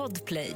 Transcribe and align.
Podplay. 0.00 0.54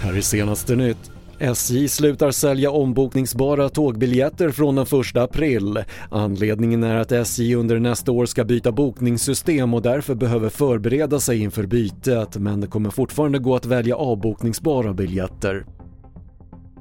Här 0.00 0.16
är 0.16 0.20
senaste 0.20 0.76
nytt. 0.76 1.10
SJ 1.38 1.88
slutar 1.88 2.30
sälja 2.30 2.70
ombokningsbara 2.70 3.68
tågbiljetter 3.68 4.50
från 4.50 4.74
den 4.74 4.86
1 5.00 5.16
april. 5.16 5.84
Anledningen 6.10 6.84
är 6.84 6.96
att 6.96 7.12
SJ 7.12 7.54
under 7.54 7.78
nästa 7.78 8.12
år 8.12 8.26
ska 8.26 8.44
byta 8.44 8.72
bokningssystem 8.72 9.74
och 9.74 9.82
därför 9.82 10.14
behöver 10.14 10.48
förbereda 10.48 11.20
sig 11.20 11.42
inför 11.42 11.66
bytet, 11.66 12.36
men 12.36 12.60
det 12.60 12.66
kommer 12.66 12.90
fortfarande 12.90 13.38
gå 13.38 13.56
att 13.56 13.66
välja 13.66 13.96
avbokningsbara 13.96 14.94
biljetter. 14.94 15.66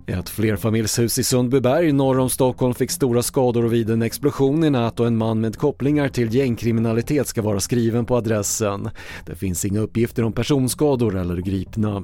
Ett 0.07 0.29
flerfamiljshus 0.29 1.19
i 1.19 1.23
Sundbyberg 1.23 1.91
norr 1.91 2.19
om 2.19 2.29
Stockholm 2.29 2.73
fick 2.73 2.91
stora 2.91 3.23
skador 3.23 3.63
vid 3.63 3.89
en 3.89 4.01
explosion 4.01 4.63
i 4.63 4.69
natt 4.69 4.99
och 4.99 5.07
en 5.07 5.17
man 5.17 5.41
med 5.41 5.55
kopplingar 5.55 6.07
till 6.07 6.35
gängkriminalitet 6.35 7.27
ska 7.27 7.41
vara 7.41 7.59
skriven 7.59 8.05
på 8.05 8.15
adressen. 8.15 8.89
Det 9.25 9.35
finns 9.35 9.65
inga 9.65 9.79
uppgifter 9.79 10.23
om 10.23 10.33
personskador 10.33 11.15
eller 11.17 11.37
gripna. 11.37 12.03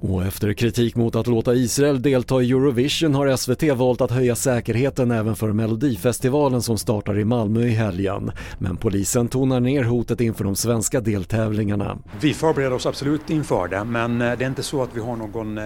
Och 0.00 0.24
efter 0.24 0.52
kritik 0.52 0.96
mot 0.96 1.16
att 1.16 1.26
låta 1.26 1.54
Israel 1.54 2.02
delta 2.02 2.42
i 2.42 2.50
Eurovision 2.50 3.14
har 3.14 3.36
SVT 3.36 3.62
valt 3.62 4.00
att 4.00 4.10
höja 4.10 4.36
säkerheten 4.36 5.10
även 5.10 5.36
för 5.36 5.52
Melodifestivalen 5.52 6.62
som 6.62 6.78
startar 6.78 7.18
i 7.18 7.24
Malmö 7.24 7.60
i 7.60 7.70
helgen. 7.70 8.30
Men 8.58 8.76
polisen 8.76 9.28
tonar 9.28 9.60
ner 9.60 9.82
hotet 9.82 10.20
inför 10.20 10.44
de 10.44 10.56
svenska 10.56 11.00
deltävlingarna. 11.00 11.98
Vi 12.20 12.34
förbereder 12.34 12.72
oss 12.72 12.86
absolut 12.86 13.30
inför 13.30 13.68
det, 13.68 13.84
men 13.84 14.22
eh, 14.22 14.38
det 14.38 14.44
är 14.44 14.48
inte 14.48 14.62
så 14.62 14.82
att 14.82 14.90
vi 14.94 15.00
har 15.00 15.16
någon 15.16 15.58
eh, 15.58 15.64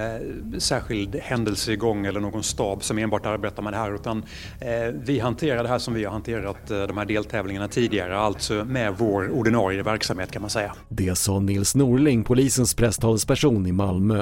särskild 0.59 1.17
händelse 1.23 1.73
igång 1.73 2.07
eller 2.07 2.21
någon 2.21 2.43
stab 2.43 2.83
som 2.85 2.99
enbart 2.99 3.27
arbetar 3.27 3.63
med 3.63 3.73
det 3.73 3.77
här, 3.77 3.95
utan 3.95 4.23
eh, 4.61 4.69
vi 5.05 5.19
hanterar 5.19 5.63
det 5.63 5.69
här 5.69 5.79
som 5.79 5.95
vi 5.95 6.05
har 6.05 6.13
hanterat 6.13 6.67
de 6.67 6.99
här 6.99 7.05
deltävlingarna 7.05 7.69
tidigare, 7.69 8.19
alltså 8.19 8.65
med 8.65 8.95
vår 8.99 9.31
ordinarie 9.31 9.83
verksamhet 9.83 10.31
kan 10.31 10.43
man 10.43 10.51
säga. 10.51 10.75
Det 10.89 11.19
sa 11.19 11.39
Nils 11.39 11.75
Norling, 11.75 12.25
polisens 12.25 12.75
presstalesperson 12.75 13.67
i 13.67 13.73
Malmö. 13.73 14.22